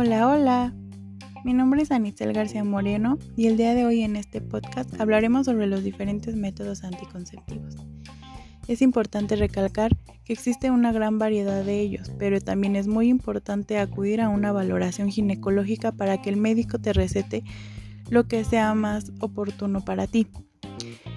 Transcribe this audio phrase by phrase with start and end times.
[0.00, 0.74] Hola, hola.
[1.44, 5.46] Mi nombre es Anitzel García Moreno y el día de hoy en este podcast hablaremos
[5.46, 7.74] sobre los diferentes métodos anticonceptivos.
[8.68, 9.90] Es importante recalcar
[10.24, 14.52] que existe una gran variedad de ellos, pero también es muy importante acudir a una
[14.52, 17.42] valoración ginecológica para que el médico te recete
[18.08, 20.28] lo que sea más oportuno para ti.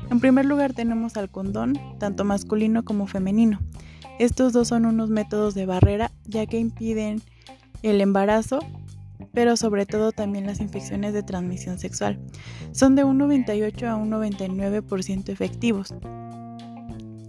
[0.09, 3.59] En primer lugar tenemos al condón, tanto masculino como femenino.
[4.17, 7.21] Estos dos son unos métodos de barrera ya que impiden
[7.83, 8.59] el embarazo,
[9.33, 12.19] pero sobre todo también las infecciones de transmisión sexual.
[12.71, 15.93] Son de un 98 a un 99% efectivos.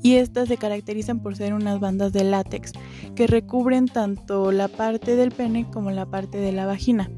[0.02, 2.72] Y estas se caracterizan por ser unas bandas de látex
[3.14, 7.08] que recubren tanto la parte del pene como la parte de la vagina.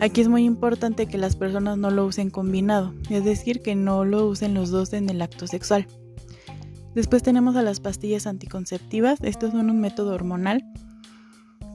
[0.00, 4.04] Aquí es muy importante que las personas no lo usen combinado, es decir, que no
[4.04, 5.86] lo usen los dos en el acto sexual.
[6.94, 10.64] Después tenemos a las pastillas anticonceptivas, esto es un método hormonal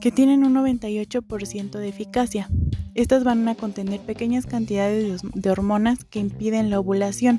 [0.00, 2.48] que tienen un 98% de eficacia.
[2.94, 7.38] Estas van a contener pequeñas cantidades de hormonas que impiden la ovulación.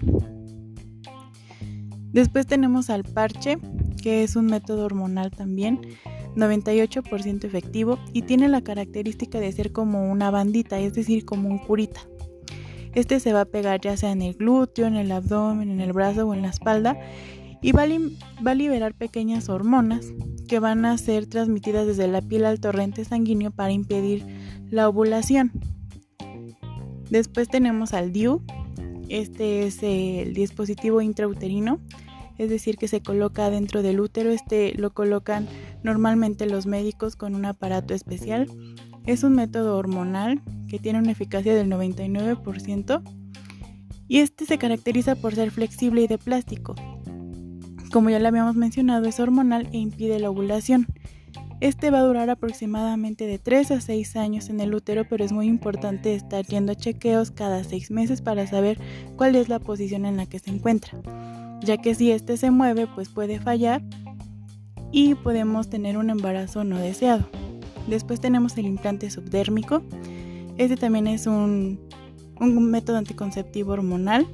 [2.11, 3.57] Después tenemos al parche,
[4.02, 5.80] que es un método hormonal también,
[6.35, 11.59] 98% efectivo y tiene la característica de ser como una bandita, es decir, como un
[11.59, 12.02] curita.
[12.95, 15.93] Este se va a pegar ya sea en el glúteo, en el abdomen, en el
[15.93, 16.97] brazo o en la espalda
[17.61, 20.05] y va a, liberar pequeñas hormonas
[20.50, 24.25] que van a ser transmitidas desde la piel al torrente sanguíneo para impedir
[24.72, 25.52] la ovulación.
[27.09, 28.42] Después tenemos al DIU,
[29.09, 31.80] este es el dispositivo intrauterino,
[32.38, 35.47] es decir, que se coloca dentro del útero, este lo colocan
[35.83, 38.47] normalmente los médicos con un aparato especial.
[39.05, 43.03] Es un método hormonal que tiene una eficacia del 99%
[44.08, 46.75] y este se caracteriza por ser flexible y de plástico.
[47.92, 50.88] Como ya lo habíamos mencionado, es hormonal e impide la ovulación.
[51.59, 55.34] Este va a durar aproximadamente de 3 a 6 años en el útero, pero es
[55.34, 58.80] muy importante estar yendo chequeos cada 6 meses para saber
[59.17, 61.02] cuál es la posición en la que se encuentra,
[61.61, 63.82] ya que si este se mueve, pues puede fallar
[64.92, 67.28] y podemos tener un embarazo no deseado.
[67.88, 69.82] Después tenemos el implante subdérmico.
[70.58, 71.80] Este también es un,
[72.39, 74.28] un método anticonceptivo hormonal.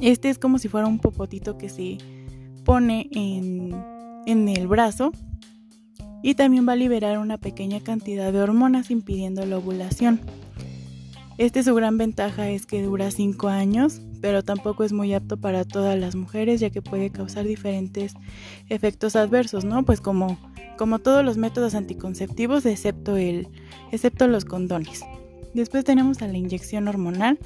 [0.00, 1.98] Este es como si fuera un popotito que se
[2.66, 5.12] pone en, el brazo
[6.20, 10.20] y también va a liberar una pequeña cantidad de hormonas impidiendo la ovulación.
[11.38, 15.64] Este su gran ventaja es que dura 5 años, pero tampoco es muy apto para
[15.64, 18.14] todas las mujeres ya que puede causar diferentes
[18.68, 19.84] efectos adversos, ¿no?
[19.84, 20.36] Pues como,
[20.76, 23.48] como todos los métodos anticonceptivos excepto, el,
[23.92, 25.04] excepto los condones.
[25.54, 27.38] Después tenemos a la inyección hormonal.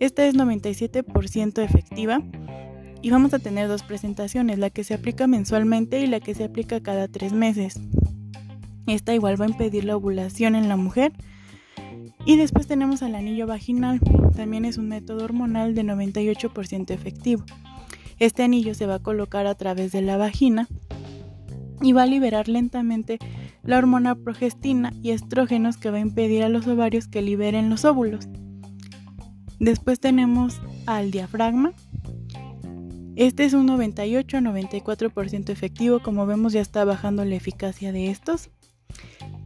[0.00, 2.22] Esta es 97% efectiva
[3.02, 6.44] y vamos a tener dos presentaciones, la que se aplica mensualmente y la que se
[6.44, 7.80] aplica cada tres meses.
[8.86, 11.12] Esta igual va a impedir la ovulación en la mujer.
[12.24, 14.00] Y después tenemos al anillo vaginal,
[14.36, 17.44] también es un método hormonal de 98% efectivo.
[18.20, 20.68] Este anillo se va a colocar a través de la vagina
[21.80, 23.18] y va a liberar lentamente
[23.64, 27.84] la hormona progestina y estrógenos que va a impedir a los ovarios que liberen los
[27.84, 28.28] óvulos.
[29.58, 31.72] Después tenemos al diafragma,
[33.16, 38.10] este es un 98 a 94% efectivo, como vemos ya está bajando la eficacia de
[38.10, 38.50] estos.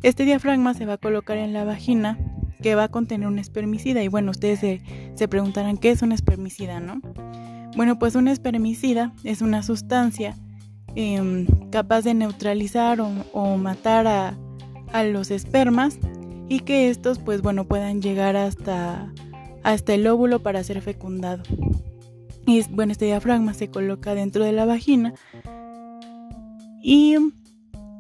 [0.03, 2.19] Este diafragma se va a colocar en la vagina
[2.63, 4.81] que va a contener un espermicida y bueno, ustedes
[5.15, 7.01] se, preguntarán qué es un espermicida, ¿no?
[7.77, 10.37] Bueno, pues un espermicida es una sustancia
[10.95, 14.39] em, capaz de neutralizar o, matar a,
[14.93, 15.99] a, los espermas
[16.49, 19.13] y que estos pues bueno puedan llegar hasta,
[19.63, 21.43] hasta el óvulo para ser fecundado.
[22.47, 25.13] Y bueno, este diafragma se coloca dentro de la vagina
[26.81, 27.17] y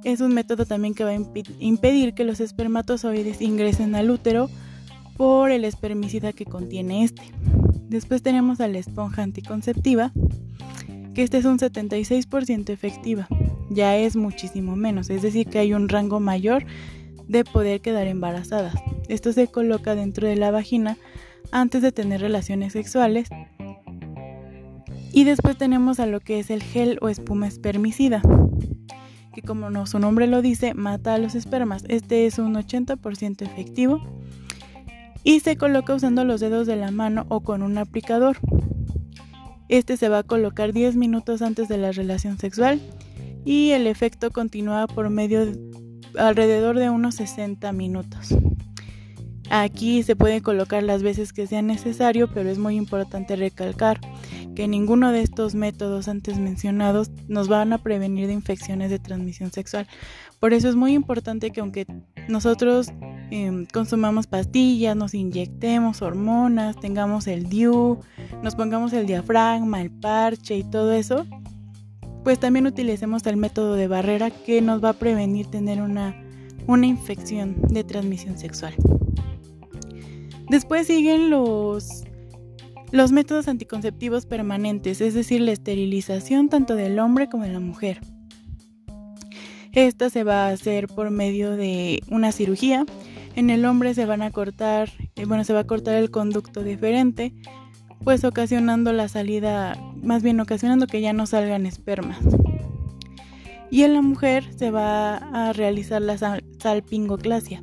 [0.05, 1.19] es un método también que va a
[1.59, 4.49] impedir que los espermatozoides ingresen al útero
[5.17, 7.23] por el espermicida que contiene este.
[7.89, 10.13] Después tenemos a la esponja anticonceptiva,
[11.15, 13.27] que este es un 76% efectiva.
[13.71, 16.65] Ya es muchísimo menos, es decir, que hay un rango mayor
[17.27, 18.75] de poder quedar embarazadas.
[19.09, 20.97] Esto se coloca dentro de la vagina
[21.51, 23.29] antes de tener relaciones sexuales
[25.17, 28.21] y después tenemos a lo que es el gel o espuma espermicida,
[29.33, 31.85] que como su nombre lo dice, mata a los espermas.
[31.89, 34.03] Este es un 80% efectivo
[35.25, 38.37] y se coloca usando los dedos de la mano o con un aplicador.
[39.71, 42.79] Este se va a colocar 10 minutos antes de la relación sexual
[43.47, 45.59] y el efecto continúa por medio de
[46.19, 48.37] alrededor de unos 60 minutos.
[49.49, 53.99] Aquí se puede colocar las veces que sea necesario, pero es muy importante recalcar
[54.57, 59.53] que ninguno de estos métodos antes mencionados nos van a prevenir de infecciones de transmisión
[59.53, 59.87] sexual.
[60.41, 61.87] Por eso es muy importante que aunque
[62.27, 62.91] nosotros
[63.31, 68.01] em, consumamos pastillas, nos inyectemos hormonas, tengamos el DIU,
[68.43, 71.27] nos pongamos el diafragma, el parche y todo eso,
[72.25, 76.17] pues también utilicemos el método de barrera que nos va a prevenir tener una,
[76.67, 78.75] una infección de transmisión sexual.
[80.49, 82.06] Después siguen los,
[82.93, 88.01] los métodos anticonceptivos permanentes, es decir, la esterilización tanto del hombre como de la mujer.
[89.73, 92.87] Esta se va a hacer por medio de una cirugía.
[93.35, 96.63] En el hombre se van a cortar, eh, bueno, se va a cortar el conducto
[96.63, 97.35] diferente,
[98.03, 102.19] pues ocasionando la salida, más bien ocasionando que ya no salgan espermas.
[103.71, 107.63] Y en la mujer se va a realizar la salpingoclasia,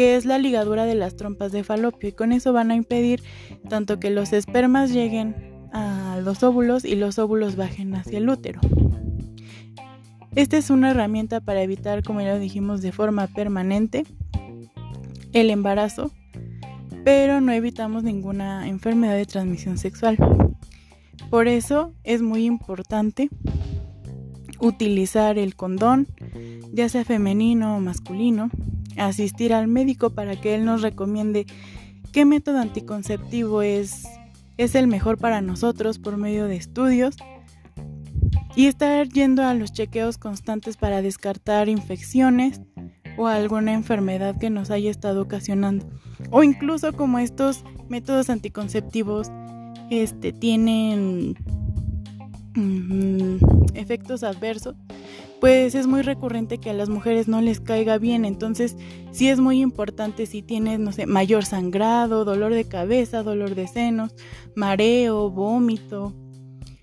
[0.00, 3.22] que es la ligadura de las trompas de falopio y con eso van a impedir
[3.68, 5.36] tanto que los espermas lleguen
[5.74, 8.62] a los óvulos y los óvulos bajen hacia el útero.
[10.34, 14.04] Esta es una herramienta para evitar, como ya dijimos, de forma permanente
[15.34, 16.12] el embarazo,
[17.04, 20.16] pero no evitamos ninguna enfermedad de transmisión sexual.
[21.28, 23.28] Por eso es muy importante
[24.60, 26.08] utilizar el condón,
[26.72, 28.48] ya sea femenino o masculino,
[28.96, 31.46] asistir al médico para que él nos recomiende
[32.12, 34.06] qué método anticonceptivo es,
[34.56, 37.16] es el mejor para nosotros por medio de estudios
[38.56, 42.60] y estar yendo a los chequeos constantes para descartar infecciones
[43.16, 45.86] o alguna enfermedad que nos haya estado ocasionando.
[46.30, 49.30] O incluso como estos métodos anticonceptivos
[49.90, 51.34] este, tienen
[52.54, 53.36] mm,
[53.74, 54.76] efectos adversos,
[55.40, 58.24] pues es muy recurrente que a las mujeres no les caiga bien.
[58.24, 58.76] Entonces,
[59.10, 63.66] sí es muy importante si tienes, no sé, mayor sangrado, dolor de cabeza, dolor de
[63.66, 64.14] senos,
[64.54, 66.14] mareo, vómito,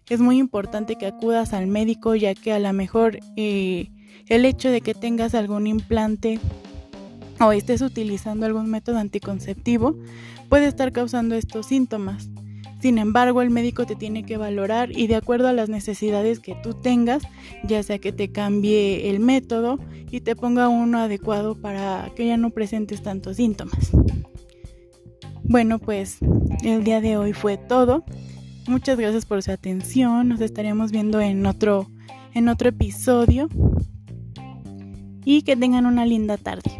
[0.09, 3.89] es muy importante que acudas al médico ya que a lo mejor eh,
[4.27, 6.39] el hecho de que tengas algún implante
[7.39, 9.98] o estés utilizando algún método anticonceptivo
[10.50, 12.30] puede estar causando estos síntomas.
[12.79, 16.56] Sin embargo, el médico te tiene que valorar y de acuerdo a las necesidades que
[16.62, 17.24] tú tengas,
[17.63, 19.79] ya sea que te cambie el método
[20.12, 23.91] y te ponga uno adecuado para que ya no presentes tantos síntomas.
[25.44, 26.19] Bueno, pues
[26.63, 28.03] el día de hoy fue todo.
[28.68, 30.27] Muchas gracias por su atención.
[30.27, 31.88] Nos estaremos viendo en otro,
[32.33, 33.47] en otro episodio.
[35.24, 36.71] Y que tengan una linda tarde.